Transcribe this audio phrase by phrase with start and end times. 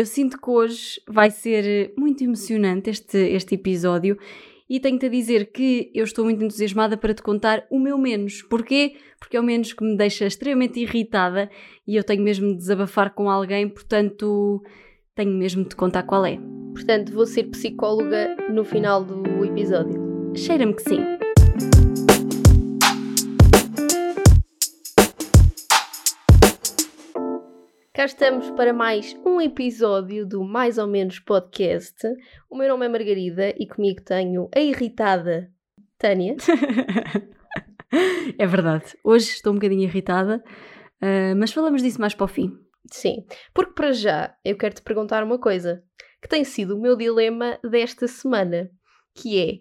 [0.00, 4.16] Eu sinto que hoje vai ser muito emocionante este, este episódio
[4.66, 8.40] e tenho-te a dizer que eu estou muito entusiasmada para te contar o meu menos.
[8.40, 8.94] Porquê?
[9.18, 11.50] Porque é o menos que me deixa extremamente irritada
[11.86, 14.62] e eu tenho mesmo de desabafar com alguém, portanto
[15.14, 16.38] tenho mesmo de contar qual é.
[16.72, 20.00] Portanto, vou ser psicóloga no final do episódio.
[20.34, 21.04] Cheira-me que sim.
[28.00, 31.98] Cá estamos para mais um episódio do Mais ou Menos Podcast.
[32.48, 35.52] O meu nome é Margarida e comigo tenho a irritada
[35.98, 36.34] Tânia.
[38.38, 38.96] é verdade.
[39.04, 40.42] Hoje estou um bocadinho irritada,
[41.02, 42.50] uh, mas falamos disso mais para o fim.
[42.90, 45.84] Sim, porque para já eu quero te perguntar uma coisa
[46.22, 48.70] que tem sido o meu dilema desta semana,
[49.14, 49.58] que é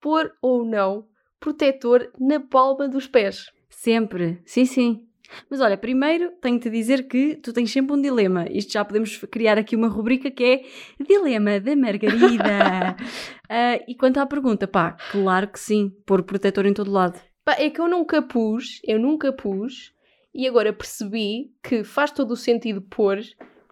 [0.00, 1.08] pôr ou não
[1.40, 3.46] protetor na palma dos pés.
[3.68, 5.09] Sempre, sim, sim.
[5.48, 8.46] Mas olha, primeiro tenho-te a dizer que tu tens sempre um dilema.
[8.50, 12.96] Isto já podemos criar aqui uma rubrica que é Dilema da Margarida.
[12.98, 17.20] uh, e quanto à pergunta, pá, claro que sim, pôr protetor em todo lado.
[17.44, 19.92] Pá, é que eu nunca pus, eu nunca pus,
[20.34, 23.18] e agora percebi que faz todo o sentido pôr,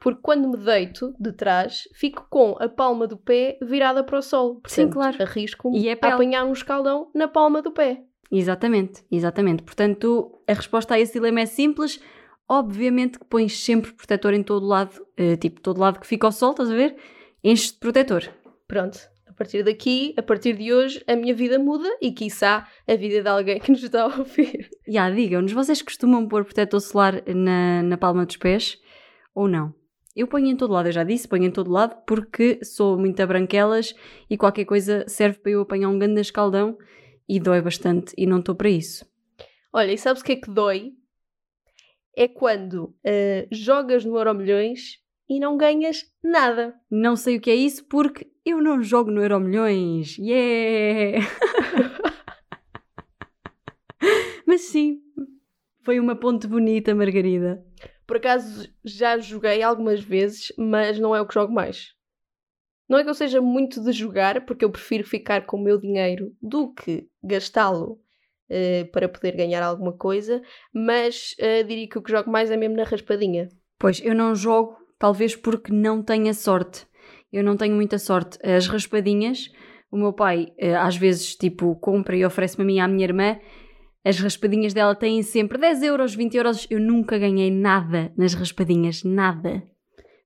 [0.01, 4.23] porque quando me deito de trás, fico com a palma do pé virada para o
[4.23, 4.61] sol.
[4.61, 5.23] Portanto, sim, claro.
[5.23, 8.05] Arrisco-me é a apanhar um escaldão na palma do pé.
[8.31, 9.63] Exatamente, exatamente.
[9.63, 12.01] Portanto, a resposta a esse dilema é simples.
[12.49, 16.33] Obviamente que pões sempre protetor em todo lado, uh, tipo, todo lado que fica ao
[16.33, 16.97] sol, estás a ver?
[17.43, 18.29] Enches de protetor.
[18.67, 22.97] Pronto, a partir daqui, a partir de hoje, a minha vida muda e, quiçá, a
[22.97, 24.69] vida de alguém que nos está a ouvir.
[24.87, 28.79] Já, yeah, digam-nos, vocês costumam pôr protetor solar na, na palma dos pés
[29.35, 29.75] ou não?
[30.17, 33.21] Eu ponho em todo lado, eu já disse, ponho em todo lado porque sou muito
[33.23, 33.95] a branquelas
[34.29, 36.77] e qualquer coisa serve para eu apanhar um grande escaldão
[37.29, 39.05] e dói bastante e não estou para isso.
[39.73, 40.93] Olha, e sabes o que é que dói?
[42.17, 44.99] É quando uh, jogas no Euro Milhões
[45.29, 46.75] e não ganhas nada.
[46.91, 50.17] Não sei o que é isso porque eu não jogo no Euro Milhões.
[50.19, 51.19] Yeah!
[54.47, 55.03] Mas sim,
[55.85, 57.63] foi uma ponte bonita, Margarida.
[58.07, 61.95] Por acaso já joguei algumas vezes, mas não é o que jogo mais.
[62.89, 65.79] Não é que eu seja muito de jogar, porque eu prefiro ficar com o meu
[65.79, 68.01] dinheiro do que gastá-lo
[68.51, 70.43] uh, para poder ganhar alguma coisa,
[70.73, 73.49] mas uh, diria que o que jogo mais é mesmo na raspadinha.
[73.79, 76.87] Pois, eu não jogo, talvez porque não tenha sorte.
[77.33, 78.39] Eu não tenho muita sorte.
[78.43, 79.51] As raspadinhas,
[79.91, 83.05] o meu pai uh, às vezes tipo compra e oferece-me a mim e à minha
[83.05, 83.39] irmã.
[84.05, 86.67] As raspadinhas dela têm sempre 10 euros, 20 euros.
[86.71, 89.63] Eu nunca ganhei nada nas raspadinhas, nada.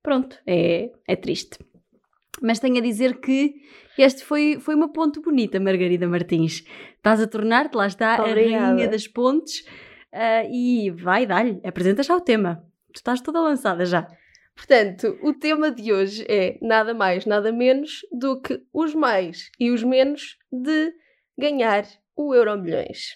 [0.01, 1.57] Pronto, é, é triste.
[2.43, 3.55] Mas tenho a dizer que
[3.97, 6.65] este foi, foi uma ponte bonita, Margarida Martins.
[6.97, 8.65] Estás a tornar-te, lá está, Obrigada.
[8.65, 9.61] a rainha das pontes.
[10.11, 12.63] Uh, e vai, dá-lhe, apresenta já o tema.
[12.91, 14.07] Tu estás toda lançada já.
[14.55, 19.71] Portanto, o tema de hoje é nada mais, nada menos do que os mais e
[19.71, 20.93] os menos de
[21.37, 23.15] ganhar o Euro Milhões.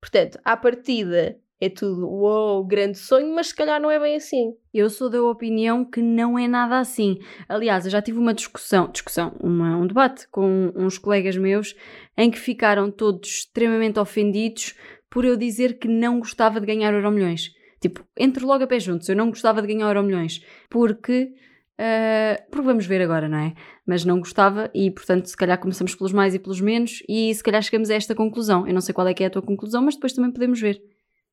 [0.00, 4.54] Portanto, à partida, é tudo, uou, grande sonho, mas se calhar não é bem assim.
[4.74, 7.18] Eu sou da opinião que não é nada assim.
[7.48, 11.74] Aliás, eu já tive uma discussão, discussão, uma, um debate com uns colegas meus
[12.16, 14.74] em que ficaram todos extremamente ofendidos
[15.08, 17.50] por eu dizer que não gostava de ganhar Euro Milhões.
[17.80, 21.32] Tipo, entre logo a pé juntos, eu não gostava de ganhar Euro Milhões porque.
[21.78, 23.54] Uh, porque vamos ver agora, não é?
[23.86, 27.42] Mas não gostava e, portanto, se calhar começamos pelos mais e pelos menos e se
[27.42, 28.66] calhar chegamos a esta conclusão.
[28.66, 30.82] Eu não sei qual é que é a tua conclusão, mas depois também podemos ver.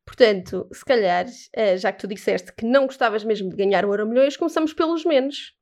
[0.06, 3.92] Portanto, se calhar, eh, já que tu disseste que não gostavas mesmo de ganhar o
[3.92, 5.54] Euro Milhões, começamos pelos menos.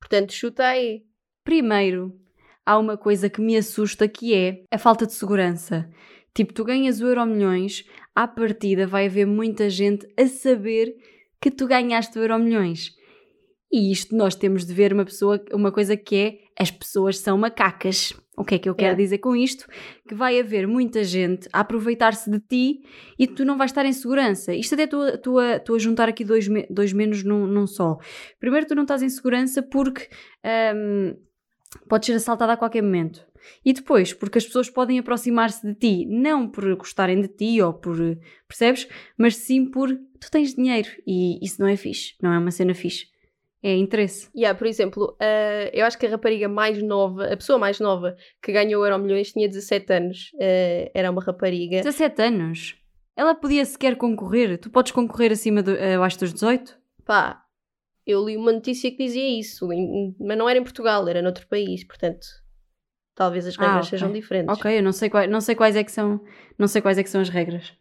[0.00, 1.02] Portanto, chuta aí.
[1.44, 2.18] Primeiro,
[2.64, 5.88] há uma coisa que me assusta que é a falta de segurança.
[6.34, 7.84] Tipo, tu ganhas o Euro Milhões,
[8.14, 10.94] à partida vai haver muita gente a saber
[11.40, 12.90] que tu ganhaste o Euro Milhões.
[13.70, 17.36] E isto nós temos de ver uma pessoa, uma coisa que é as pessoas são
[17.36, 18.12] macacas.
[18.38, 18.96] O que é que eu quero é.
[18.96, 19.66] dizer com isto?
[20.06, 22.82] Que vai haver muita gente a aproveitar-se de ti
[23.18, 24.54] e tu não vais estar em segurança.
[24.54, 27.98] Isto até estou, a, juntar aqui dois, dois menos num, num só.
[28.38, 30.08] Primeiro, tu não estás em segurança porque
[30.76, 31.16] um,
[31.88, 33.26] podes ser assaltada a qualquer momento.
[33.64, 37.74] E depois, porque as pessoas podem aproximar-se de ti, não por gostarem de ti ou
[37.74, 37.96] por.
[38.46, 38.88] percebes?
[39.16, 39.88] Mas sim por
[40.20, 43.06] tu tens dinheiro e isso não é fixe, não é uma cena fixe
[43.62, 44.30] é interesse.
[44.36, 48.16] Yeah, por exemplo, uh, eu acho que a rapariga mais nova, a pessoa mais nova
[48.42, 50.32] que ganhou o Euro Milhões tinha 17 anos.
[50.34, 51.82] Uh, era uma rapariga.
[51.82, 52.76] 17 anos?
[53.16, 54.58] Ela podia sequer concorrer?
[54.58, 56.78] Tu podes concorrer acima do, uh, abaixo dos 18?
[57.04, 57.42] Pá,
[58.06, 59.68] eu li uma notícia que dizia isso,
[60.18, 62.26] mas não era em Portugal, era noutro país, portanto.
[63.14, 63.90] Talvez as regras ah, okay.
[63.90, 64.56] sejam diferentes.
[64.56, 66.24] Ok, eu não sei, quais, não sei quais é que são,
[66.56, 67.74] não sei quais é que são as regras.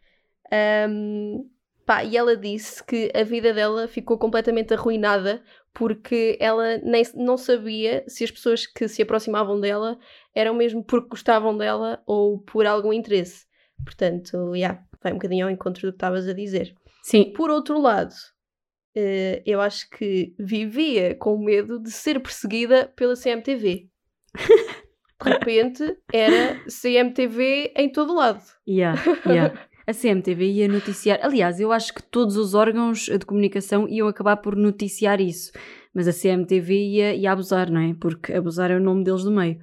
[0.90, 1.48] Um,
[1.86, 5.42] pá, e ela disse que a vida dela ficou completamente arruinada
[5.78, 10.00] porque ela nem, não sabia se as pessoas que se aproximavam dela
[10.34, 13.46] eram mesmo porque gostavam dela ou por algum interesse.
[13.86, 16.74] Portanto, já, yeah, vai um bocadinho ao encontro do que estavas a dizer.
[17.04, 17.32] Sim.
[17.32, 23.88] Por outro lado, uh, eu acho que vivia com medo de ser perseguida pela CMTV.
[25.24, 28.42] de repente era CMTV em todo lado.
[28.68, 29.54] Yeah, yeah.
[29.88, 31.20] A CMTV ia noticiar.
[31.22, 35.54] Aliás, eu acho que todos os órgãos de comunicação iam acabar por noticiar isso.
[35.94, 37.96] Mas a CMTV ia, ia abusar, não é?
[37.98, 39.58] Porque abusar é o nome deles do meio.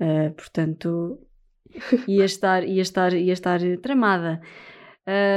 [0.00, 1.18] Uh, portanto,
[2.06, 4.40] ia estar, ia estar, ia estar tramada.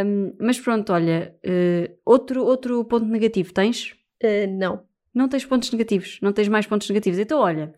[0.06, 3.96] Um, mas pronto, olha, uh, outro, outro ponto negativo tens?
[4.24, 4.84] Uh, não.
[5.14, 7.20] Não tens pontos negativos, não tens mais pontos negativos.
[7.20, 7.74] Então, olha,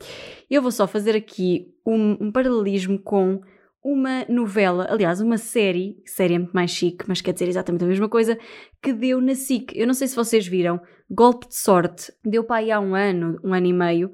[0.50, 3.42] eu vou só fazer aqui um, um paralelismo com
[3.83, 7.87] uma novela, aliás, uma série, série é muito mais chique, mas quer dizer exatamente a
[7.87, 8.37] mesma coisa,
[8.81, 9.73] que deu na SIC.
[9.75, 10.79] Eu não sei se vocês viram,
[11.09, 14.11] Golpe de Sorte, deu para aí há um ano, um ano e meio,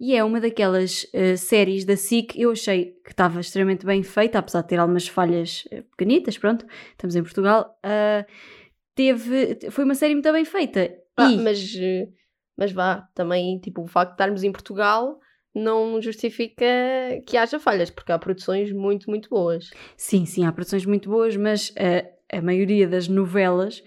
[0.00, 4.38] e é uma daquelas uh, séries da SIC, eu achei que estava extremamente bem feita,
[4.38, 8.26] apesar de ter algumas falhas uh, pequenitas, pronto, estamos em Portugal, uh,
[8.94, 10.92] teve, foi uma série muito bem feita.
[11.16, 11.36] Ah, e...
[11.36, 11.74] mas,
[12.56, 15.20] mas vá, também, tipo, o facto de estarmos em Portugal
[15.54, 16.64] não justifica
[17.26, 19.70] que haja falhas, porque há produções muito, muito boas.
[19.96, 23.82] Sim, sim, há produções muito boas, mas a, a maioria das novelas,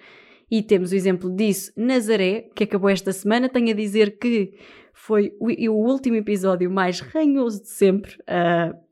[0.49, 4.53] e temos o exemplo disso, Nazaré, que acabou esta semana, tenho a dizer que
[4.93, 8.15] foi o, o último episódio mais ranhoso de sempre.
[8.21, 8.84] Uh,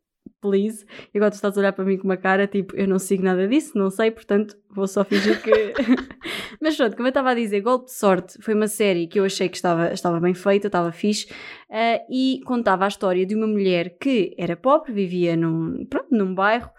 [0.44, 0.86] please.
[1.14, 3.24] E agora tu estás a olhar para mim com uma cara tipo, eu não sigo
[3.24, 5.52] nada disso, não sei, portanto vou só fingir que.
[6.62, 9.24] Mas pronto, como eu estava a dizer, Golpe de Sorte foi uma série que eu
[9.24, 11.26] achei que estava, estava bem feita, estava fixe,
[11.70, 16.36] uh, e contava a história de uma mulher que era pobre, vivia num, pronto, num
[16.36, 16.70] bairro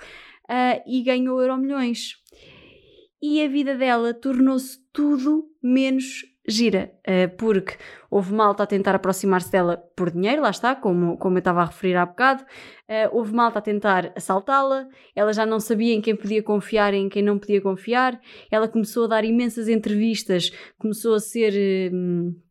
[0.51, 2.17] uh, e ganhou euro milhões.
[3.23, 7.75] E a vida dela tornou-se tudo menos gira, uh, porque
[8.11, 11.65] houve malta a tentar aproximar-se dela por dinheiro, lá está, como, como eu estava a
[11.65, 14.87] referir há bocado, uh, houve malta a tentar assaltá-la,
[15.17, 18.21] ela já não sabia em quem podia confiar e em quem não podia confiar,
[18.51, 21.93] ela começou a dar imensas entrevistas, começou a ser.
[21.93, 22.45] Uh,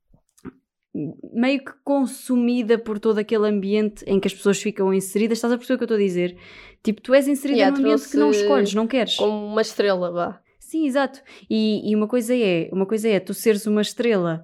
[1.33, 5.39] meio que consumida por todo aquele ambiente em que as pessoas ficam inseridas.
[5.39, 6.37] Estás a perceber o que eu estou a dizer?
[6.83, 9.15] Tipo, tu és inserida yeah, num ambiente que não escolhes, não queres.
[9.15, 10.39] Como uma estrela, vá.
[10.73, 11.21] Sim, exato.
[11.47, 14.43] E, e, uma coisa é, uma coisa é tu seres uma estrela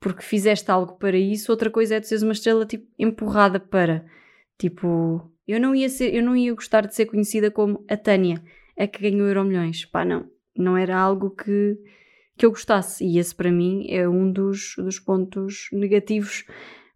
[0.00, 4.06] porque fizeste algo para isso, outra coisa é tu seres uma estrela tipo empurrada para.
[4.56, 8.42] Tipo, eu não ia ser, eu não ia gostar de ser conhecida como a Tânia,
[8.74, 9.84] a que ganhou Euro Milhões.
[9.84, 10.30] Pá, não.
[10.56, 11.76] Não era algo que,
[12.38, 13.04] que eu gostasse.
[13.04, 16.46] E esse para mim é um dos, dos pontos negativos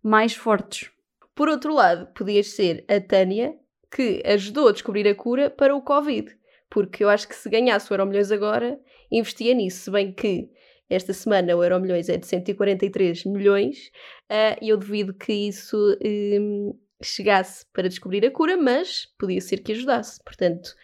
[0.02, 0.90] mais fortes.
[1.34, 3.54] Por outro lado, podias ser a Tânia
[3.94, 6.39] que ajudou a descobrir a cura para o Covid
[6.70, 8.78] porque eu acho que se ganhasse o Euro Milhões agora,
[9.10, 10.48] investia nisso, se bem que
[10.88, 13.90] esta semana o Euro Milhões é de 143 milhões
[14.30, 19.58] uh, e eu duvido que isso um, chegasse para descobrir a cura, mas podia ser
[19.58, 20.74] que ajudasse, portanto,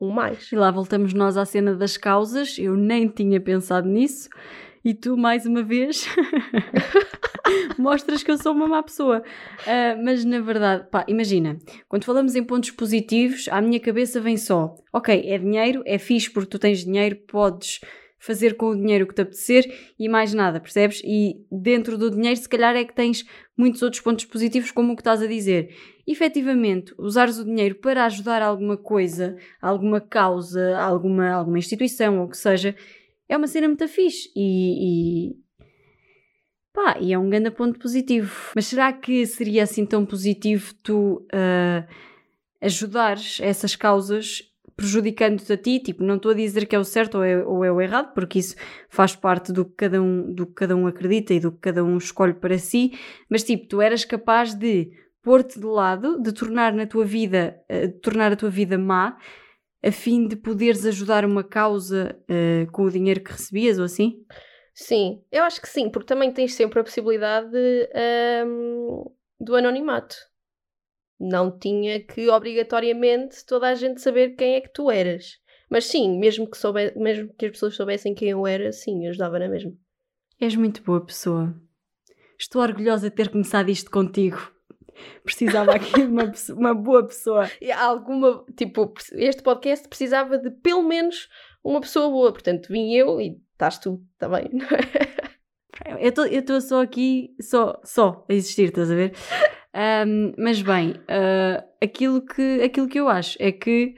[0.00, 0.50] um mais.
[0.50, 4.28] E lá voltamos nós à cena das causas, eu nem tinha pensado nisso,
[4.84, 6.06] e tu, mais uma vez,
[7.78, 9.22] mostras que eu sou uma má pessoa.
[9.60, 11.58] Uh, mas na verdade, pá, imagina,
[11.88, 16.30] quando falamos em pontos positivos, à minha cabeça vem só: ok, é dinheiro, é fixe
[16.30, 17.80] porque tu tens dinheiro, podes
[18.22, 19.64] fazer com o dinheiro o que te apetecer
[19.98, 21.02] e mais nada, percebes?
[21.04, 23.26] E dentro do dinheiro, se calhar, é que tens
[23.56, 25.74] muitos outros pontos positivos, como o que estás a dizer.
[26.06, 32.28] Efetivamente, usares o dinheiro para ajudar alguma coisa, alguma causa, alguma, alguma instituição ou o
[32.28, 32.76] que seja,
[33.32, 35.36] é uma cena muito fixe e, e,
[36.70, 38.30] pá, e é um grande ponto positivo.
[38.54, 41.88] Mas será que seria assim tão positivo tu uh,
[42.60, 44.42] ajudares essas causas
[44.76, 45.80] prejudicando-te a ti?
[45.80, 48.12] Tipo, não estou a dizer que é o certo ou é, ou é o errado,
[48.12, 48.54] porque isso
[48.90, 51.82] faz parte do que, cada um, do que cada um acredita e do que cada
[51.82, 52.92] um escolhe para si,
[53.30, 57.98] mas tipo, tu eras capaz de pôr-te de lado, de tornar na tua vida, uh,
[58.00, 59.16] tornar a tua vida má
[59.82, 64.24] a fim de poderes ajudar uma causa uh, com o dinheiro que recebias ou assim?
[64.74, 67.56] Sim, eu acho que sim, porque também tens sempre a possibilidade
[68.46, 70.16] um, do anonimato.
[71.20, 75.38] Não tinha que obrigatoriamente toda a gente saber quem é que tu eras.
[75.68, 79.38] Mas sim, mesmo que, soube, mesmo que as pessoas soubessem quem eu era, sim, ajudava
[79.38, 79.72] na mesma.
[80.40, 81.54] És muito boa pessoa.
[82.38, 84.51] Estou orgulhosa de ter começado isto contigo.
[85.24, 87.50] Precisava aqui de uma, uma boa pessoa.
[87.78, 91.28] Alguma, tipo, este podcast precisava de pelo menos
[91.62, 92.32] uma pessoa boa.
[92.32, 95.12] Portanto, vim eu e estás tu também, não é?
[96.00, 99.12] Eu estou só aqui, só, só a existir, estás a ver?
[99.74, 103.94] Um, mas bem, uh, aquilo, que, aquilo que eu acho é que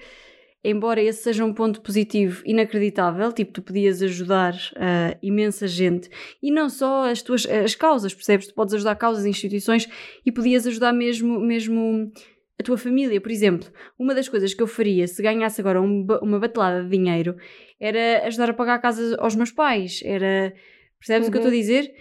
[0.64, 6.08] embora esse seja um ponto positivo inacreditável, tipo, tu podias ajudar uh, imensa gente
[6.42, 8.46] e não só as tuas as causas, percebes?
[8.46, 9.86] Tu podes ajudar causas, instituições
[10.24, 12.10] e podias ajudar mesmo, mesmo
[12.58, 13.20] a tua família.
[13.20, 13.68] Por exemplo,
[13.98, 17.36] uma das coisas que eu faria se ganhasse agora um, uma batelada de dinheiro
[17.78, 20.54] era ajudar a pagar a casa aos meus pais, era.
[20.98, 21.28] Percebes uhum.
[21.28, 21.60] o que eu estou a uhum.
[21.60, 21.94] dizer?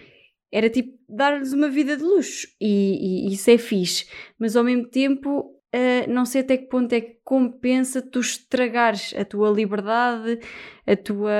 [0.50, 4.06] Era tipo dar-lhes uma vida de luxo e, e, isso é fixe,
[4.38, 9.12] mas ao mesmo tempo Uh, não sei até que ponto é que compensa tu estragares
[9.18, 10.38] a tua liberdade,
[10.86, 11.32] a tua.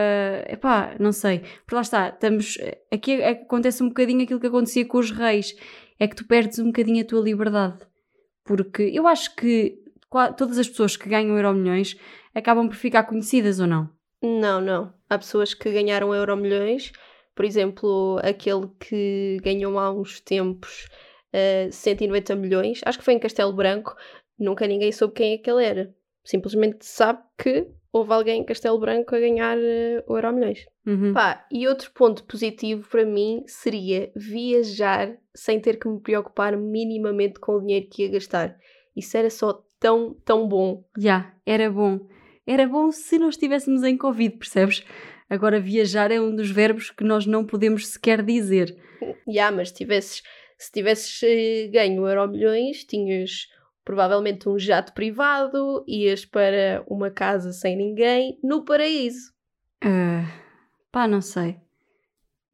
[0.49, 1.43] Epá, não sei.
[1.65, 2.59] Por lá está, estamos.
[2.93, 5.55] Aqui acontece um bocadinho aquilo que acontecia com os reis,
[6.01, 7.79] é que tu perdes um bocadinho a tua liberdade.
[8.45, 9.79] Porque eu acho que
[10.37, 11.97] todas as pessoas que ganham euro milhões
[12.35, 13.89] acabam por ficar conhecidas ou não?
[14.21, 14.93] Não, não.
[15.09, 16.91] Há pessoas que ganharam euro milhões,
[17.37, 20.89] por exemplo, aquele que ganhou há uns tempos.
[21.35, 23.97] Uh, 190 milhões, acho que foi em Castelo Branco,
[24.39, 25.95] Nunca ninguém soube quem é que ele era.
[26.25, 30.67] Simplesmente sabe que houve alguém em Castelo Branco a ganhar uh, o Euro Milhões.
[30.85, 31.13] Uhum.
[31.13, 37.39] Pá, e outro ponto positivo para mim seria viajar sem ter que me preocupar minimamente
[37.39, 38.59] com o dinheiro que ia gastar.
[38.97, 40.85] Isso era só tão, tão bom.
[40.99, 42.01] Já, yeah, era bom.
[42.47, 44.85] Era bom se não estivéssemos em Covid, percebes?
[45.31, 48.77] Agora, viajar é um dos verbos que nós não podemos sequer dizer.
[49.01, 50.23] Já, yeah, mas tivesses,
[50.59, 53.49] se tivesses uh, ganho Euro Milhões, tinhas
[53.85, 59.33] provavelmente um jato privado, ias para uma casa sem ninguém no paraíso.
[59.85, 60.27] Uh,
[60.91, 61.61] pá, não sei.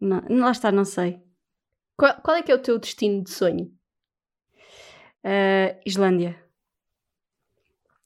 [0.01, 1.21] Não, lá está, não sei.
[1.97, 3.73] Qual, qual, é que é o teu destino de sonho?
[5.25, 6.43] Uh, Islândia.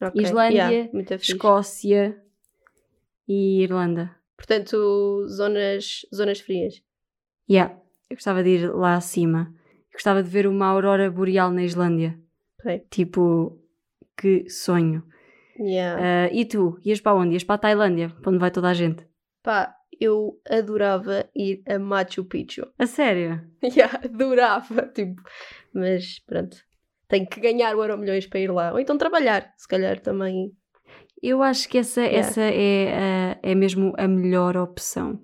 [0.03, 0.23] Okay.
[0.23, 2.21] Islândia, yeah, Escócia
[3.27, 4.15] e Irlanda.
[4.37, 6.83] Portanto, zonas, zonas frias.
[7.49, 7.75] Yeah,
[8.11, 9.55] eu gostava de ir lá acima.
[9.87, 12.19] Eu gostava de ver uma aurora boreal na Islândia.
[12.91, 13.59] Tipo,
[14.17, 15.03] que sonho.
[15.59, 16.31] Yeah.
[16.31, 16.79] Uh, e tu?
[16.85, 17.35] Ias para onde?
[17.35, 19.07] Ias para a Tailândia, para onde vai toda a gente?
[19.43, 22.67] Pá, eu adorava ir a Machu Picchu.
[22.79, 23.41] A sério?
[23.63, 25.23] Yeah, adorava, tipo,
[25.73, 26.57] mas pronto,
[27.09, 30.53] tenho que ganhar o Euro Milhões para ir lá, ou então trabalhar, se calhar também.
[31.23, 32.19] Eu acho que essa, yeah.
[32.19, 35.21] essa é, é mesmo a melhor opção.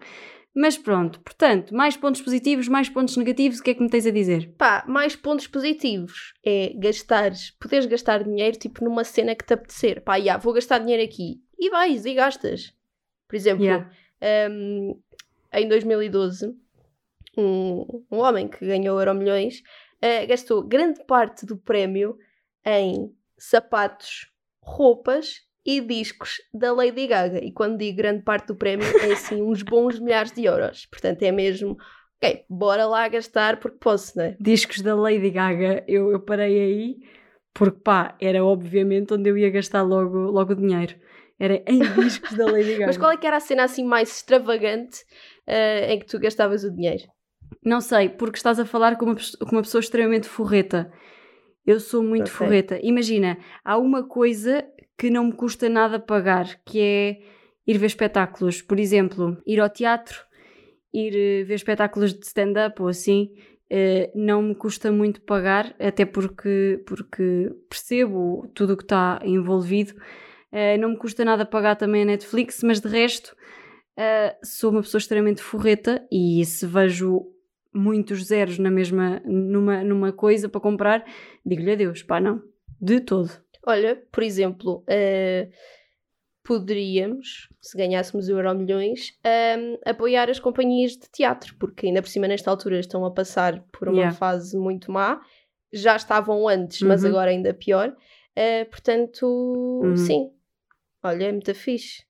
[0.60, 4.04] Mas pronto, portanto, mais pontos positivos, mais pontos negativos, o que é que me tens
[4.04, 4.52] a dizer?
[4.58, 10.02] Pá, mais pontos positivos é gastares, poderes gastar dinheiro tipo numa cena que te apetecer.
[10.02, 11.40] Pá, já, vou gastar dinheiro aqui.
[11.58, 12.74] E vais e gastas.
[13.26, 13.90] Por exemplo, yeah.
[14.50, 15.00] um,
[15.50, 16.54] em 2012,
[17.38, 19.62] um, um homem que ganhou Euro Milhões
[20.04, 22.18] uh, gastou grande parte do prémio
[22.66, 27.44] em sapatos, roupas e discos da Lady Gaga.
[27.44, 30.86] E quando digo grande parte do prémio, é assim uns bons milhares de euros.
[30.86, 31.76] Portanto, é mesmo,
[32.22, 34.36] ok, bora lá gastar porque posso, não é?
[34.40, 36.96] Discos da Lady Gaga, eu, eu parei aí
[37.52, 40.94] porque pá, era obviamente onde eu ia gastar logo, logo o dinheiro.
[41.38, 42.86] Era em discos da Lady Gaga.
[42.86, 45.02] Mas qual é que era a cena assim mais extravagante
[45.48, 47.04] uh, em que tu gastavas o dinheiro?
[47.64, 50.90] Não sei, porque estás a falar com uma, com uma pessoa extremamente forreta.
[51.66, 52.34] Eu sou muito okay.
[52.34, 52.78] forreta.
[52.82, 54.64] Imagina, há uma coisa
[55.00, 57.20] que não me custa nada pagar, que é
[57.66, 58.60] ir ver espetáculos.
[58.60, 60.26] Por exemplo, ir ao teatro,
[60.92, 63.30] ir eh, ver espetáculos de stand-up ou assim,
[63.70, 69.94] eh, não me custa muito pagar, até porque, porque percebo tudo o que está envolvido.
[70.52, 73.34] Eh, não me custa nada pagar também a Netflix, mas de resto
[74.42, 77.26] sou uma pessoa extremamente forreta e se vejo
[77.74, 81.04] muitos zeros na mesma numa, numa coisa para comprar,
[81.44, 82.42] digo-lhe adeus, pá, não,
[82.80, 83.30] de todo.
[83.66, 85.50] Olha, por exemplo, uh,
[86.42, 92.02] poderíamos, se ganhássemos o Euro Milhões, um, ehm, apoiar as companhias de teatro, porque ainda
[92.02, 94.16] por cima nesta altura estão a passar por uma yeah.
[94.16, 95.20] fase muito má.
[95.72, 96.88] Já estavam antes, uhum.
[96.88, 97.94] mas agora ainda pior.
[98.36, 99.26] Uh, portanto,
[99.84, 99.96] uhum.
[99.96, 100.32] sim.
[101.02, 102.04] Olha, é muito fixe.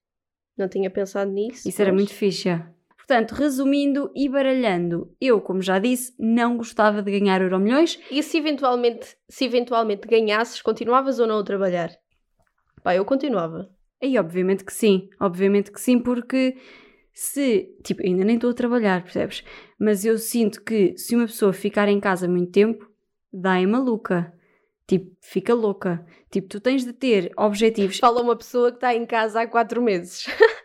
[0.57, 1.67] Não tinha pensado nisso.
[1.67, 1.79] Isso mas...
[1.79, 2.71] era muito fixe, já.
[3.11, 7.99] Portanto, resumindo e baralhando, eu, como já disse, não gostava de ganhar euro milhões.
[8.09, 11.91] E se eventualmente, se eventualmente ganhasses, continuavas ou não a trabalhar?
[12.81, 13.69] Pá, eu continuava.
[14.01, 16.55] E obviamente que sim, obviamente que sim, porque
[17.13, 19.43] se, tipo, ainda nem estou a trabalhar, percebes?
[19.77, 22.89] Mas eu sinto que se uma pessoa ficar em casa muito tempo,
[23.33, 24.31] dá-em maluca.
[24.87, 26.05] Tipo, fica louca.
[26.29, 27.99] Tipo, tu tens de ter objetivos.
[27.99, 30.27] Fala uma pessoa que está em casa há quatro meses.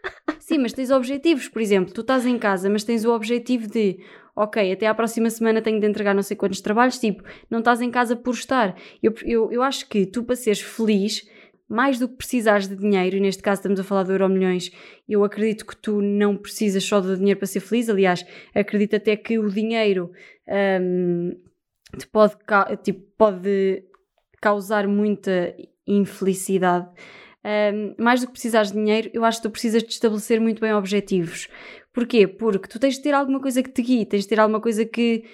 [0.56, 1.48] Sim, mas tens objetivos.
[1.48, 4.00] Por exemplo, tu estás em casa, mas tens o objetivo de,
[4.34, 6.98] ok, até à próxima semana tenho de entregar não sei quantos trabalhos.
[6.98, 8.74] Tipo, não estás em casa por estar.
[9.02, 11.28] Eu, eu, eu acho que tu, para seres feliz,
[11.68, 14.72] mais do que precisares de dinheiro, e neste caso estamos a falar de euro milhões,
[15.06, 17.90] eu acredito que tu não precisas só do dinheiro para ser feliz.
[17.90, 20.10] Aliás, acredito até que o dinheiro
[20.80, 21.36] um,
[21.98, 22.34] te pode,
[22.82, 23.84] tipo, pode
[24.40, 25.54] causar muita
[25.86, 26.88] infelicidade.
[27.46, 30.60] Um, mais do que precisares de dinheiro, eu acho que tu precisas de estabelecer muito
[30.60, 31.48] bem objetivos.
[31.92, 32.26] Porquê?
[32.26, 34.84] Porque tu tens de ter alguma coisa que te guie, tens de ter alguma coisa
[34.84, 35.24] que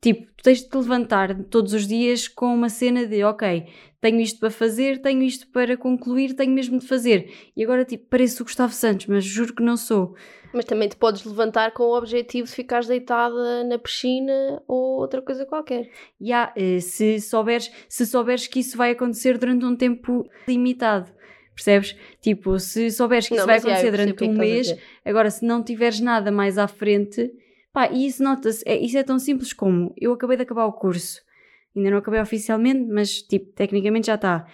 [0.00, 3.66] Tipo, tu tens de te levantar todos os dias com uma cena de ok,
[4.00, 7.30] tenho isto para fazer, tenho isto para concluir, tenho mesmo de fazer.
[7.54, 10.16] E agora, tipo, pareço o Gustavo Santos, mas juro que não sou.
[10.54, 15.20] Mas também te podes levantar com o objetivo de ficares deitada na piscina ou outra
[15.20, 15.90] coisa qualquer.
[16.18, 21.12] Yeah, se, souberes, se souberes que isso vai acontecer durante um tempo limitado.
[21.62, 21.96] Percebes?
[22.20, 24.74] Tipo, se souberes que isso não, vai acontecer durante um mês,
[25.04, 27.30] agora se não tiveres nada mais à frente,
[27.72, 30.72] Pá, e isso nota-se, é, isso é tão simples como eu acabei de acabar o
[30.72, 31.22] curso,
[31.74, 34.46] ainda não acabei oficialmente, mas tipo, tecnicamente já está.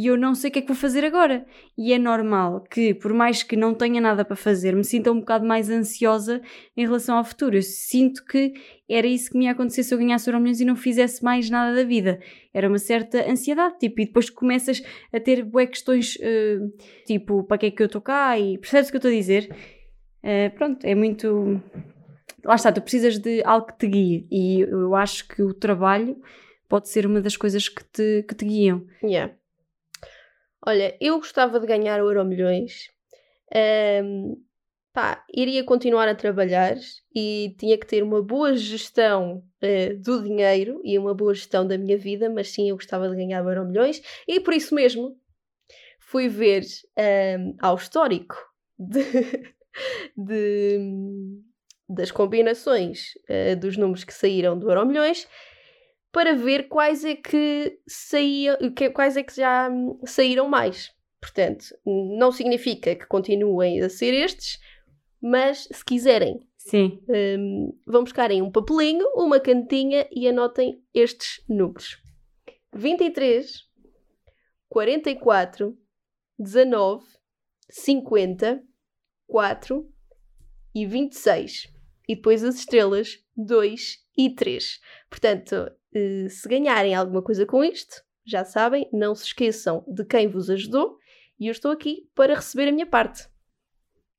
[0.00, 1.44] E eu não sei o que é que vou fazer agora.
[1.76, 5.20] E é normal que, por mais que não tenha nada para fazer, me sinta um
[5.20, 6.40] bocado mais ansiosa
[6.74, 7.54] em relação ao futuro.
[7.54, 8.54] Eu sinto que
[8.88, 11.76] era isso que me ia acontecer se eu ganhasse Euromilhões e não fizesse mais nada
[11.76, 12.18] da vida.
[12.54, 16.72] Era uma certa ansiedade, tipo, e depois começas a ter bué questões, uh,
[17.06, 18.38] tipo, para que é que eu estou cá?
[18.38, 19.54] E percebes o que eu estou a dizer?
[20.24, 21.60] Uh, pronto, é muito
[22.42, 26.16] lá está, tu precisas de algo que te guie e eu acho que o trabalho
[26.70, 28.86] pode ser uma das coisas que te, que te guiam.
[29.02, 29.34] Yeah.
[30.66, 32.90] Olha, eu gostava de ganhar o Euro Milhões.
[34.04, 34.36] Um,
[34.92, 36.76] pá, iria continuar a trabalhar
[37.14, 41.78] e tinha que ter uma boa gestão uh, do dinheiro e uma boa gestão da
[41.78, 45.16] minha vida, mas sim, eu gostava de ganhar o Euro Milhões e por isso mesmo
[45.98, 46.64] fui ver
[47.38, 48.36] um, ao histórico
[48.78, 49.00] de,
[50.16, 50.78] de,
[51.88, 55.26] das combinações uh, dos números que saíram do Euro Milhões
[56.12, 58.58] para ver quais é que saía,
[58.92, 59.70] quais é que já
[60.04, 60.90] saíram mais.
[61.20, 64.58] Portanto, não significa que continuem a ser estes,
[65.20, 67.02] mas se quiserem, Sim.
[67.08, 71.98] Um, vão buscar em um papelinho, uma cantinha e anotem estes números:
[72.74, 73.64] 23,
[74.68, 75.76] 44,
[76.38, 77.04] 19,
[77.70, 78.62] 50,
[79.26, 79.92] 4
[80.74, 81.79] e 26
[82.10, 84.80] e depois as estrelas 2 e 3.
[85.08, 90.26] Portanto, eh, se ganharem alguma coisa com isto, já sabem, não se esqueçam de quem
[90.26, 90.98] vos ajudou
[91.38, 93.28] e eu estou aqui para receber a minha parte.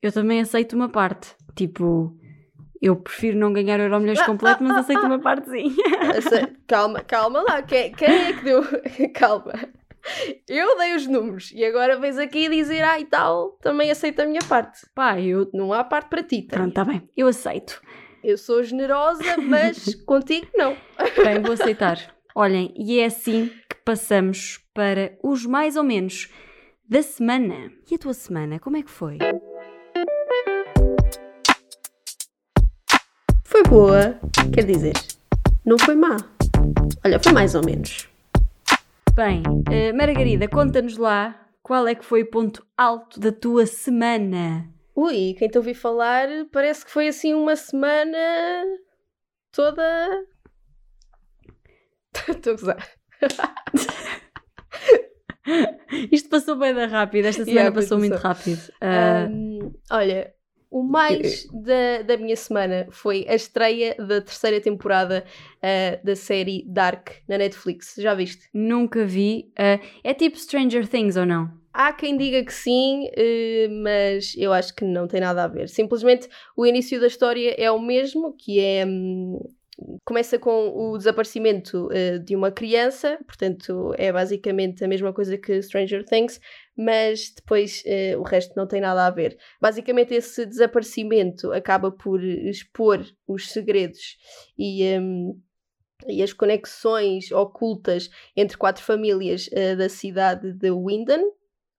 [0.01, 1.35] Eu também aceito uma parte.
[1.53, 2.17] Tipo,
[2.81, 5.75] eu prefiro não ganhar o Euro Milhões completo, mas aceito uma parte sim.
[6.65, 7.61] calma, calma lá.
[7.61, 8.63] Quem, quem é que deu.
[9.13, 9.51] calma.
[10.47, 14.25] Eu dei os números e agora vens aqui dizer, ah e tal, também aceito a
[14.25, 14.81] minha parte.
[14.93, 15.49] Pá, eu.
[15.53, 16.41] Não há parte para ti.
[16.41, 16.57] Tá?
[16.57, 17.81] Pronto, está bem, eu aceito.
[18.23, 20.75] Eu sou generosa, mas contigo não.
[21.23, 21.97] Bem, vou aceitar.
[22.35, 26.29] Olhem, e é assim que passamos para os mais ou menos
[26.87, 27.71] da semana.
[27.89, 29.17] E a tua semana, como é que foi?
[33.43, 34.19] Foi boa,
[34.53, 34.93] quer dizer,
[35.65, 36.17] não foi má.
[37.03, 38.10] Olha, foi mais ou menos.
[39.13, 44.73] Bem, uh, Margarida, conta-nos lá qual é que foi o ponto alto da tua semana.
[44.95, 48.17] Ui, quem te ouvi falar parece que foi assim uma semana
[49.51, 49.83] toda.
[52.27, 52.89] Estou a gozar.
[56.11, 58.61] Isto passou bem da rápido, esta semana yeah, passou, passou muito rápido.
[58.81, 59.27] Uh...
[59.29, 60.33] Um, olha,
[60.71, 65.25] o mais da, da minha semana foi a estreia da terceira temporada
[65.57, 67.95] uh, da série Dark na Netflix.
[67.97, 68.47] Já viste?
[68.53, 69.51] Nunca vi.
[69.51, 71.51] Uh, é tipo Stranger Things ou não?
[71.73, 75.67] Há quem diga que sim, uh, mas eu acho que não tem nada a ver.
[75.67, 78.85] Simplesmente o início da história é o mesmo, que é.
[78.85, 79.39] Um,
[80.05, 81.89] começa com o desaparecimento
[82.23, 86.39] de uma criança, portanto é basicamente a mesma coisa que Stranger Things,
[86.77, 89.37] mas depois uh, o resto não tem nada a ver.
[89.59, 94.17] Basicamente esse desaparecimento acaba por expor os segredos
[94.57, 95.39] e, um,
[96.07, 101.21] e as conexões ocultas entre quatro famílias uh, da cidade de Winden,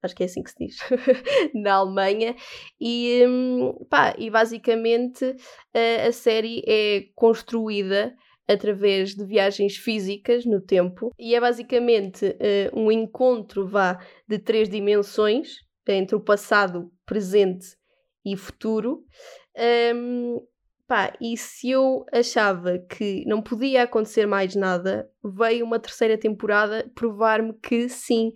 [0.03, 0.79] acho que é assim que se diz,
[1.55, 2.35] na Alemanha,
[2.81, 5.25] e, hum, pá, e basicamente
[5.73, 8.15] a, a série é construída
[8.49, 14.69] através de viagens físicas no tempo e é basicamente uh, um encontro vá de três
[14.69, 15.57] dimensões
[15.89, 17.77] entre o passado, presente
[18.25, 19.05] e futuro.
[19.95, 20.41] Um,
[20.87, 26.91] pá, e se eu achava que não podia acontecer mais nada, veio uma terceira temporada
[26.95, 28.33] provar-me que sim,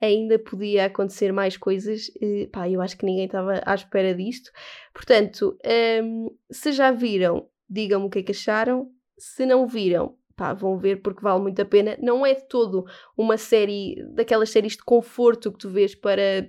[0.00, 2.10] ainda podia acontecer mais coisas.
[2.52, 4.50] Pá, eu acho que ninguém estava à espera disto.
[4.92, 5.56] Portanto,
[6.02, 8.90] um, se já viram, digam-me o que é que acharam.
[9.18, 11.96] Se não viram, pá, vão ver porque vale muito a pena.
[12.00, 12.84] Não é de todo
[13.16, 16.48] uma série, daquelas séries de conforto que tu vês para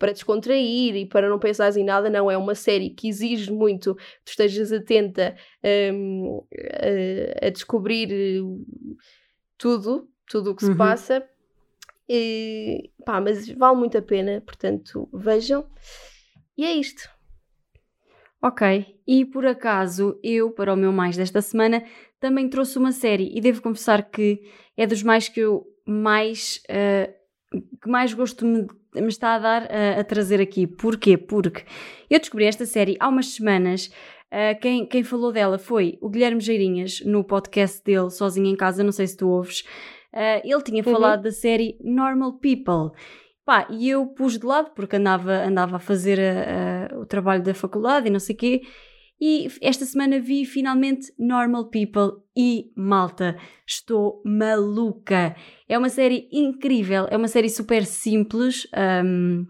[0.00, 3.94] para descontrair e para não pensares em nada, não, é uma série que exige muito
[3.94, 5.36] que tu estejas atenta
[5.92, 6.42] um,
[7.42, 8.42] a, a, descobrir
[9.58, 10.76] tudo, tudo o que se uhum.
[10.78, 11.22] passa
[12.08, 15.66] E, pá, mas vale muito a pena, portanto, vejam.
[16.56, 17.06] E é isto.
[18.42, 21.84] Ok, e por acaso eu, para o meu mais desta semana,
[22.18, 24.40] também trouxe uma série e devo confessar que
[24.76, 27.12] é dos mais que eu mais uh,
[27.82, 30.66] que mais gosto me, me está a dar uh, a trazer aqui.
[30.66, 31.18] Porquê?
[31.18, 31.64] Porque
[32.08, 33.90] eu descobri esta série há umas semanas.
[34.32, 38.82] Uh, quem, quem falou dela foi o Guilherme Geirinhas no podcast dele, Sozinho em Casa,
[38.82, 39.64] não sei se tu ouves.
[40.44, 40.92] ele tinha uhum.
[40.92, 42.96] falado da série Normal People.
[43.50, 47.42] Pá, e eu pus de lado porque andava, andava a fazer a, a, o trabalho
[47.42, 48.62] da faculdade e não sei o quê.
[49.20, 53.36] E esta semana vi finalmente Normal People e Malta.
[53.66, 55.34] Estou maluca.
[55.68, 58.68] É uma série incrível, é uma série super simples.
[59.04, 59.44] Um,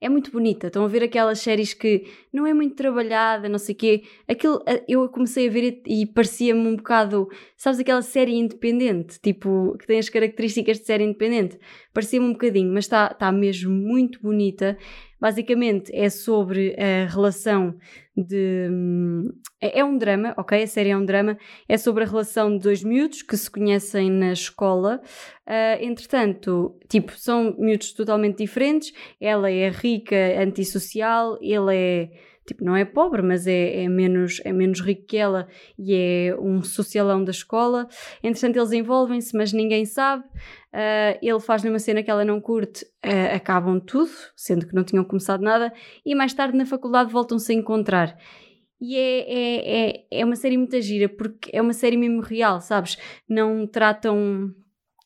[0.00, 0.68] é muito bonita.
[0.68, 4.02] Estão a ver aquelas séries que não é muito trabalhada, não sei o quê.
[4.26, 7.28] Aquilo, eu comecei a ver e, parecia-me um bocado,
[7.60, 11.58] sabes, aquela série independente, tipo, que tem as características de série independente.
[11.92, 14.78] Parecia-me um bocadinho, mas está tá mesmo muito bonita.
[15.20, 17.76] Basicamente é sobre a relação
[18.16, 18.70] de.
[19.60, 20.62] É, é um drama, ok?
[20.62, 21.36] A série é um drama.
[21.68, 24.98] É sobre a relação de dois miúdos que se conhecem na escola.
[25.46, 28.90] Uh, entretanto, tipo, são miúdos totalmente diferentes.
[29.20, 32.10] Ela é rica, antissocial, ele é
[32.50, 35.46] tipo, não é pobre, mas é, é, menos, é menos rico que ela
[35.78, 37.86] e é um socialão da escola.
[38.22, 40.24] Entretanto, eles envolvem-se, mas ninguém sabe.
[40.24, 44.82] Uh, ele faz-lhe uma cena que ela não curte, uh, acabam tudo, sendo que não
[44.82, 45.72] tinham começado nada,
[46.04, 48.16] e mais tarde na faculdade voltam-se a encontrar.
[48.80, 52.60] E é, é, é, é uma série muito gira, porque é uma série mesmo real,
[52.60, 52.96] sabes?
[53.28, 54.52] Não tratam,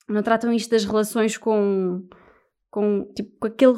[0.09, 2.07] não tratam isto das relações com,
[2.71, 3.75] com, tipo, com aquele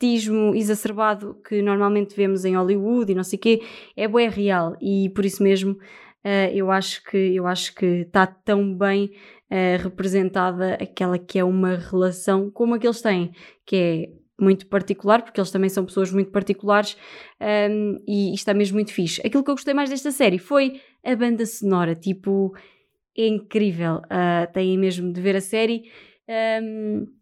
[0.00, 3.62] romantismo exacerbado que normalmente vemos em Hollywood e não sei o quê.
[3.96, 8.26] É bué real e por isso mesmo uh, eu acho que eu acho que está
[8.26, 9.12] tão bem
[9.50, 13.32] uh, representada aquela que é uma relação como a que eles têm,
[13.66, 16.96] que é muito particular, porque eles também são pessoas muito particulares
[17.38, 19.20] um, ehm, e está mesmo muito fixe.
[19.22, 22.56] Aquilo que eu gostei mais desta série foi a banda sonora, tipo,
[23.14, 23.96] é incrível.
[23.96, 25.90] Uh, têm mesmo de ver a série.
[26.26, 27.19] Um, ehm,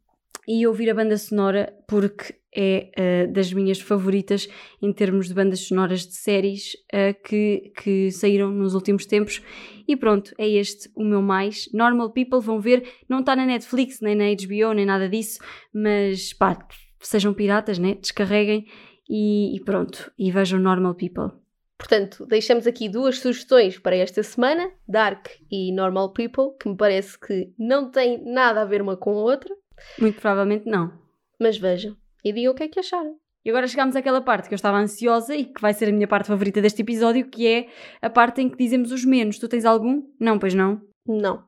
[0.48, 4.48] e ouvir a banda sonora porque é uh, das minhas favoritas
[4.80, 9.42] em termos de bandas sonoras de séries uh, que, que saíram nos últimos tempos.
[9.86, 11.68] E pronto, é este o meu mais.
[11.74, 15.38] Normal People vão ver, não está na Netflix, nem na HBO, nem nada disso,
[15.72, 16.58] mas pá,
[16.98, 17.96] sejam piratas, né?
[18.00, 18.66] Descarreguem
[19.08, 21.38] e, e pronto, e vejam Normal People.
[21.76, 27.18] Portanto, deixamos aqui duas sugestões para esta semana: Dark e Normal People, que me parece
[27.20, 29.54] que não têm nada a ver uma com a outra.
[29.98, 30.92] Muito provavelmente não.
[31.40, 33.16] Mas vejam e digam o que é que acharam.
[33.44, 36.08] E agora chegamos àquela parte que eu estava ansiosa e que vai ser a minha
[36.08, 37.68] parte favorita deste episódio, que é
[38.02, 39.38] a parte em que dizemos os menos.
[39.38, 40.02] Tu tens algum?
[40.20, 40.82] Não, pois não?
[41.06, 41.44] Não.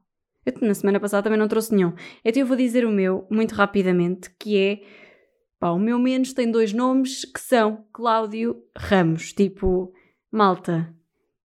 [0.47, 1.93] Eu na semana passada também não trouxe nenhum.
[2.25, 4.81] Então eu vou dizer o meu, muito rapidamente, que é.
[5.59, 9.35] Pá, o meu menos tem dois nomes que são Cláudio Ramos.
[9.35, 9.93] Tipo,
[10.33, 10.95] malta,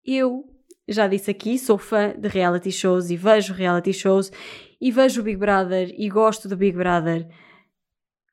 [0.04, 0.44] eu
[0.86, 4.30] já disse aqui, sou fã de reality shows e vejo reality shows
[4.84, 7.26] e vejo o Big Brother e gosto do Big Brother.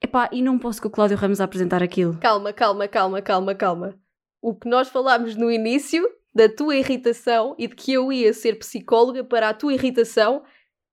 [0.04, 2.18] Epá, e não posso com o Cláudio Ramos a apresentar aquilo.
[2.20, 3.96] Calma, calma, calma, calma, calma.
[4.42, 8.60] O que nós falámos no início da tua irritação e de que eu ia ser
[8.60, 10.44] psicóloga para a tua irritação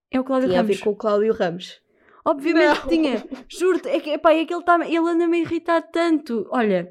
[0.09, 0.75] é o Cláudio tinha Ramos.
[0.75, 1.81] a ver com o Cláudio Ramos.
[2.23, 3.25] Obviamente que tinha.
[3.49, 6.47] Juro-te, é que, epá, é que ele, tá, ele anda-me a irritar tanto.
[6.51, 6.89] Olha,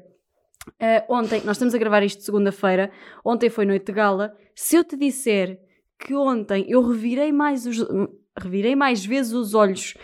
[0.67, 2.91] uh, ontem, nós estamos a gravar isto segunda-feira,
[3.25, 4.37] ontem foi noite de gala.
[4.53, 5.59] Se eu te disser
[5.97, 7.79] que ontem eu revirei mais, os,
[8.39, 9.95] revirei mais vezes os olhos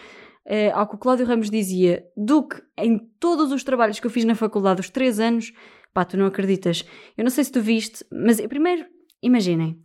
[0.45, 4.12] uh, ao que o Cláudio Ramos dizia do que em todos os trabalhos que eu
[4.12, 5.54] fiz na faculdade, os três anos,
[5.93, 6.86] pá, tu não acreditas.
[7.17, 8.86] Eu não sei se tu viste, mas primeiro,
[9.21, 9.80] imaginem,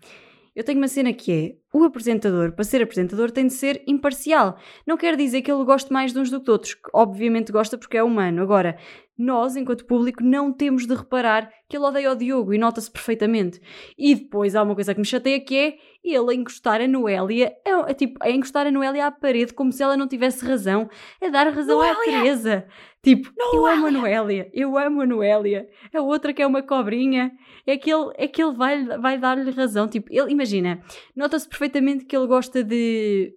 [0.55, 4.59] eu tenho uma cena que é: o apresentador, para ser apresentador, tem de ser imparcial.
[4.87, 7.53] Não quer dizer que ele goste mais de uns do que de outros, que obviamente
[7.53, 8.43] gosta porque é humano.
[8.43, 8.77] Agora,
[9.21, 13.61] nós, enquanto público, não temos de reparar que ele odeia o Diogo e nota-se perfeitamente.
[13.97, 17.53] E depois há uma coisa que me chateia que é ele a encostar a Noélia,
[17.67, 20.89] a, a, tipo, a encostar a Noélia à parede como se ela não tivesse razão,
[21.23, 21.93] a dar razão Noélia!
[21.93, 22.67] à Teresa.
[23.03, 23.57] Tipo, Noélia!
[23.57, 25.69] eu amo a Noélia, eu amo a Noélia.
[25.95, 27.31] A outra que é uma cobrinha,
[27.67, 29.87] é que ele, é que ele vai, vai dar-lhe razão.
[29.87, 30.83] Tipo, ele, imagina,
[31.15, 33.35] nota-se perfeitamente que ele gosta de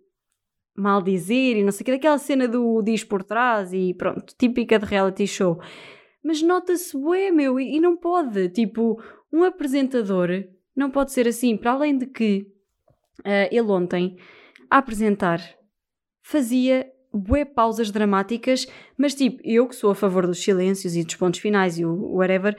[0.75, 4.33] mal dizer e não sei o que, daquela cena do diz por trás e pronto,
[4.37, 5.59] típica de reality show.
[6.23, 8.49] Mas nota-se bué, meu, e, e não pode.
[8.49, 10.29] Tipo, um apresentador
[10.75, 11.57] não pode ser assim.
[11.57, 12.47] Para além de que
[13.19, 14.17] uh, ele ontem,
[14.69, 15.41] a apresentar,
[16.21, 18.65] fazia bué pausas dramáticas,
[18.97, 22.15] mas tipo, eu que sou a favor dos silêncios e dos pontos finais e o
[22.15, 22.57] whatever,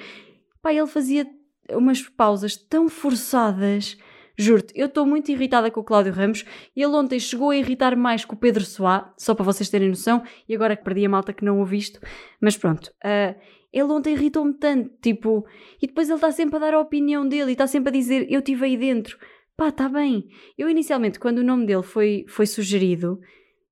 [0.62, 1.26] pá, ele fazia
[1.72, 3.96] umas pausas tão forçadas
[4.36, 6.44] Juro-te, eu estou muito irritada com o Cláudio Ramos.
[6.74, 10.22] Ele ontem chegou a irritar mais com o Pedro Soá, só para vocês terem noção,
[10.48, 12.00] e agora que perdi a malta que não ouvi isto,
[12.40, 12.92] mas pronto.
[13.04, 13.34] Uh,
[13.72, 15.44] ele ontem irritou-me tanto, tipo,
[15.82, 18.26] e depois ele está sempre a dar a opinião dele e está sempre a dizer:
[18.30, 19.18] Eu estive aí dentro.
[19.56, 20.28] Pá, está bem.
[20.58, 23.20] Eu inicialmente, quando o nome dele foi, foi sugerido,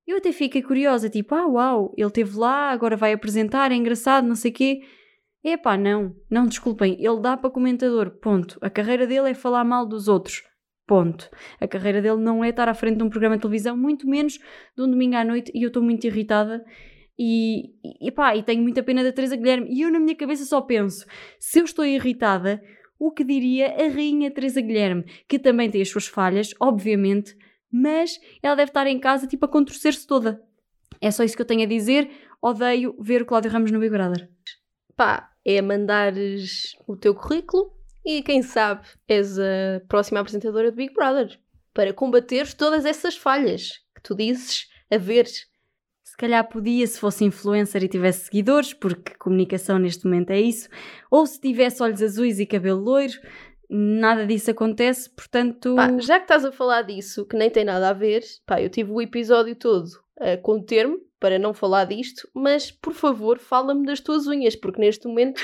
[0.05, 4.27] eu até fiquei curiosa, tipo, ah, uau, ele esteve lá, agora vai apresentar, é engraçado,
[4.27, 4.81] não sei o quê.
[5.43, 8.57] Epá, não, não, desculpem, ele dá para comentador, ponto.
[8.61, 10.43] A carreira dele é falar mal dos outros,
[10.85, 11.29] ponto.
[11.59, 14.39] A carreira dele não é estar à frente de um programa de televisão, muito menos
[14.75, 16.63] de um domingo à noite, e eu estou muito irritada.
[17.17, 19.67] E, e, pá, e tenho muita pena da Teresa Guilherme.
[19.69, 21.05] E eu na minha cabeça só penso,
[21.39, 22.61] se eu estou irritada,
[22.99, 27.35] o que diria a rainha Teresa Guilherme, que também tem as suas falhas, obviamente,
[27.71, 30.41] mas ela deve estar em casa tipo a contorcer-se toda.
[31.01, 32.09] É só isso que eu tenho a dizer.
[32.41, 34.29] Odeio ver o Cláudio Ramos no Big Brother.
[34.95, 37.73] Pá, é mandares o teu currículo
[38.05, 41.39] e quem sabe és a próxima apresentadora do Big Brother
[41.73, 45.25] para combater todas essas falhas que tu dizes haver.
[45.25, 50.69] Se calhar podia se fosse influencer e tivesse seguidores, porque comunicação neste momento é isso,
[51.09, 53.19] ou se tivesse olhos azuis e cabelo loiro,
[53.69, 55.75] nada disso acontece, portanto.
[55.75, 58.69] Pá, já que estás a falar disso, que nem tem nada a ver, pá, eu
[58.69, 59.89] tive o episódio todo
[60.19, 65.07] a conter-me para não falar disto, mas por favor, fala-me das tuas unhas, porque neste
[65.07, 65.41] momento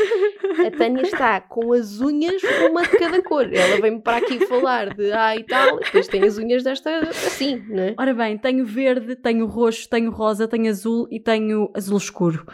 [0.67, 3.49] a Tânia está com as unhas uma de cada cor.
[3.49, 6.99] Ela vem-me para aqui falar de ah e tal, e depois tem as unhas desta
[6.99, 7.95] assim, não é?
[7.97, 12.45] Ora bem, tenho verde, tenho roxo, tenho rosa, tenho azul e tenho azul escuro.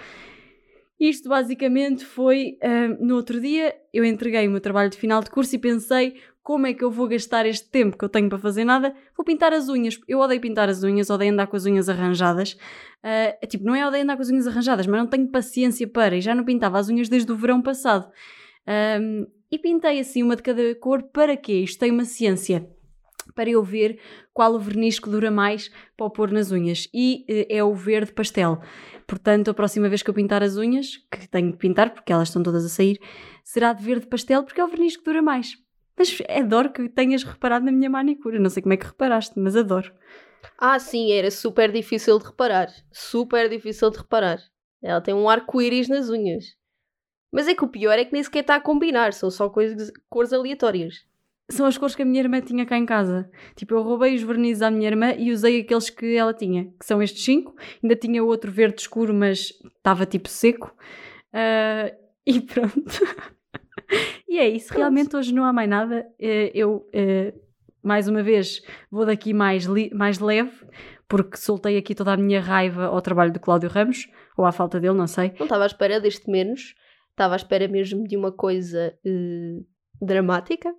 [0.99, 5.29] Isto basicamente foi uh, no outro dia, eu entreguei o meu trabalho de final de
[5.29, 8.37] curso e pensei como é que eu vou gastar este tempo que eu tenho para
[8.37, 8.95] fazer nada?
[9.17, 9.99] Vou pintar as unhas.
[10.07, 12.53] Eu odeio pintar as unhas, odeio andar com as unhas arranjadas.
[13.03, 15.87] Uh, é tipo, não é odeio andar com as unhas arranjadas, mas não tenho paciência
[15.87, 16.15] para.
[16.15, 18.07] E já não pintava as unhas desde o verão passado.
[19.01, 21.01] Um, e pintei assim uma de cada cor.
[21.03, 21.53] Para quê?
[21.53, 22.69] Isto tem uma ciência.
[23.35, 23.99] Para eu ver
[24.33, 26.87] qual o verniz que dura mais para pôr nas unhas.
[26.93, 28.59] E uh, é o verde pastel.
[29.05, 32.29] Portanto, a próxima vez que eu pintar as unhas, que tenho que pintar porque elas
[32.29, 32.99] estão todas a sair,
[33.43, 35.53] será de verde pastel porque é o verniz que dura mais.
[35.97, 38.39] Mas adoro que tenhas reparado na minha manicure.
[38.39, 39.93] Não sei como é que reparaste, mas adoro.
[40.57, 42.69] Ah, sim, era super difícil de reparar.
[42.91, 44.39] Super difícil de reparar.
[44.81, 46.45] Ela tem um arco-íris nas unhas.
[47.31, 49.91] Mas é que o pior é que nem sequer está a combinar, são só coisas,
[50.09, 51.05] cores aleatórias.
[51.49, 53.29] São as cores que a minha irmã tinha cá em casa.
[53.55, 56.85] Tipo, eu roubei os vernizes à minha irmã e usei aqueles que ela tinha, que
[56.85, 57.55] são estes cinco.
[57.83, 60.75] Ainda tinha outro verde escuro, mas estava tipo seco.
[61.33, 61.93] Uh,
[62.25, 62.83] e pronto.
[64.27, 66.07] e é isso, realmente hoje não há mais nada.
[66.19, 67.33] Eh, eu, eh,
[67.83, 70.51] mais uma vez, vou daqui mais, mais leve,
[71.07, 74.79] porque soltei aqui toda a minha raiva ao trabalho do Cláudio Ramos, ou à falta
[74.79, 75.33] dele, não sei.
[75.37, 76.73] Não estava à espera deste menos,
[77.11, 79.65] estava à espera mesmo de uma coisa uh,
[80.03, 80.73] dramática,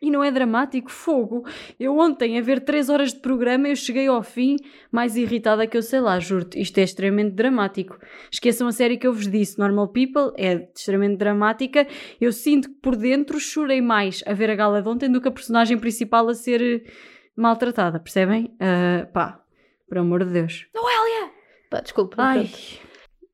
[0.00, 1.44] e não é dramático, fogo.
[1.80, 4.56] Eu ontem, a ver 3 horas de programa, eu cheguei ao fim
[4.92, 6.60] mais irritada que eu sei lá, juro-te.
[6.60, 7.98] Isto é extremamente dramático.
[8.30, 11.86] Esqueçam a série que eu vos disse, Normal People, é extremamente dramática.
[12.20, 15.28] Eu sinto que por dentro chorei mais a ver a gala de ontem do que
[15.28, 16.90] a personagem principal a ser eh,
[17.34, 18.54] maltratada, percebem?
[18.54, 19.40] Uh, pá,
[19.88, 20.66] por amor de Deus.
[20.74, 21.32] Noélia!
[21.70, 22.16] Pá, desculpa.
[22.18, 22.50] Ai,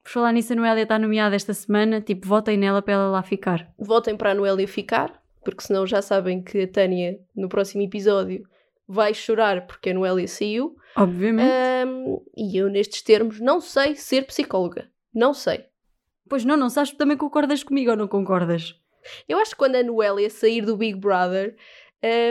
[0.02, 2.00] por falar nisso, a Noélia está nomeada esta semana.
[2.00, 3.72] Tipo, votem nela para ela lá ficar.
[3.78, 8.46] Votem para a Noélia ficar porque senão já sabem que a Tânia, no próximo episódio,
[8.86, 10.76] vai chorar porque a Noélia saiu.
[10.96, 11.50] Obviamente.
[11.86, 14.90] Um, e eu, nestes termos, não sei ser psicóloga.
[15.14, 15.64] Não sei.
[16.28, 18.74] Pois não, não sabes também concordas comigo ou não concordas?
[19.28, 21.56] Eu acho que quando a Noélia sair do Big Brother,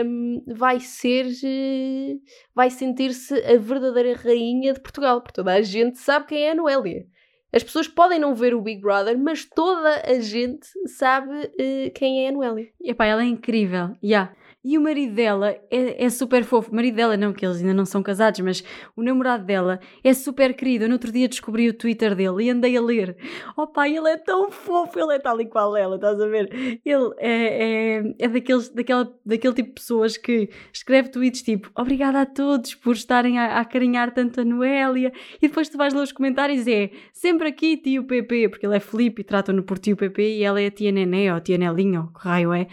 [0.04, 1.26] um, vai ser.
[1.26, 2.20] Uh,
[2.54, 6.54] vai sentir-se a verdadeira rainha de Portugal, porque toda a gente sabe quem é a
[6.54, 7.06] Noélia.
[7.52, 12.24] As pessoas podem não ver o Big Brother, mas toda a gente sabe uh, quem
[12.24, 12.68] é a Noélia.
[12.80, 13.94] Epá, ela é incrível.
[14.02, 14.32] Yeah.
[14.64, 16.72] E o marido dela é, é super fofo.
[16.72, 18.62] Marido dela, não, que eles ainda não são casados, mas
[18.96, 20.84] o namorado dela é super querido.
[20.84, 23.16] Eu no outro dia descobri o Twitter dele e andei a ler.
[23.56, 26.80] Oh pai, ele é tão fofo, ele é tal e qual ela, estás a ver?
[26.84, 32.20] Ele é, é, é daqueles, daquela, daquele tipo de pessoas que escreve tweets tipo obrigada
[32.20, 35.12] a todos por estarem a, a acarinhar tanto a Noélia.
[35.40, 38.80] E depois tu vais ler os comentários é sempre aqui tio PP, porque ele é
[38.80, 41.58] Felipe e tratam-no por tio PP e ela é a tia Nené ou a tia
[41.58, 42.68] Nelinho, ou que raio é.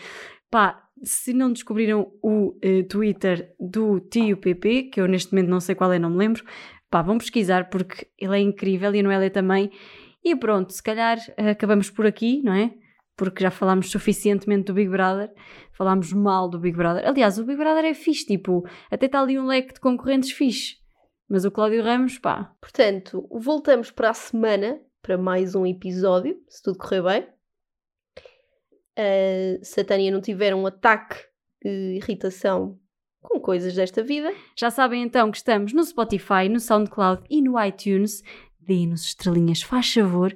[0.51, 5.59] Pá, se não descobriram o uh, Twitter do tio PP, que eu neste momento não
[5.59, 6.43] sei qual é, não me lembro,
[6.89, 9.71] pá, vão pesquisar porque ele é incrível e a Noélia também.
[10.23, 12.73] E pronto, se calhar uh, acabamos por aqui, não é?
[13.15, 15.31] Porque já falámos suficientemente do Big Brother,
[15.73, 17.07] falámos mal do Big Brother.
[17.07, 20.77] Aliás, o Big Brother é fixe, tipo, até está ali um leque de concorrentes fixe.
[21.29, 22.53] Mas o Cláudio Ramos, pá.
[22.59, 27.38] Portanto, voltamos para a semana para mais um episódio, se tudo correr bem
[28.99, 31.15] uh, se a Tânia não tiver um ataque
[31.63, 32.77] eh, irritação
[33.21, 34.33] com coisas desta vida.
[34.57, 38.23] Já sabem então que estamos no Spotify, no SoundCloud e no iTunes.
[38.59, 40.35] Deem-nos estrelinhas, faz favor.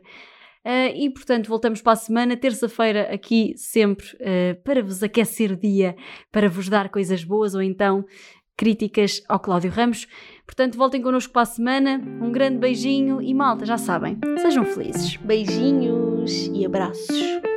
[0.65, 5.58] Uh, e portanto, voltamos para a semana, terça-feira, aqui sempre uh, para vos aquecer o
[5.58, 5.93] dia,
[6.32, 8.06] para vos dar coisas boas ou então
[8.56, 10.08] críticas ao Cláudio Ramos.
[10.45, 12.02] Portanto, voltem connosco para a semana.
[12.21, 15.17] Um grande beijinho e malta, já sabem, sejam felizes.
[15.17, 17.53] Beijinhos e abraços.